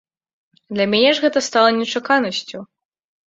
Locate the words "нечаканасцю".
1.81-2.65